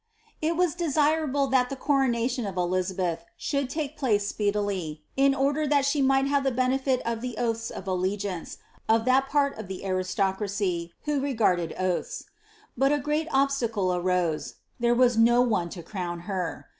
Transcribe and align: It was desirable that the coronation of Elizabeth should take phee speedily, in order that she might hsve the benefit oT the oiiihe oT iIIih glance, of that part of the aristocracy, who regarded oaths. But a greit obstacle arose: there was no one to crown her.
It 0.41 0.55
was 0.55 0.73
desirable 0.73 1.45
that 1.49 1.69
the 1.69 1.75
coronation 1.75 2.47
of 2.47 2.57
Elizabeth 2.57 3.23
should 3.37 3.69
take 3.69 3.99
phee 3.99 4.17
speedily, 4.17 5.03
in 5.15 5.35
order 5.35 5.67
that 5.67 5.85
she 5.85 6.01
might 6.01 6.25
hsve 6.25 6.43
the 6.43 6.49
benefit 6.51 7.03
oT 7.05 7.21
the 7.21 7.35
oiiihe 7.37 7.71
oT 7.77 7.85
iIIih 7.85 8.19
glance, 8.19 8.57
of 8.89 9.05
that 9.05 9.29
part 9.29 9.59
of 9.59 9.67
the 9.67 9.85
aristocracy, 9.85 10.91
who 11.03 11.19
regarded 11.21 11.75
oaths. 11.77 12.23
But 12.75 12.91
a 12.91 12.97
greit 12.97 13.27
obstacle 13.31 13.93
arose: 13.93 14.55
there 14.79 14.95
was 14.95 15.17
no 15.19 15.41
one 15.41 15.69
to 15.69 15.83
crown 15.83 16.21
her. 16.21 16.65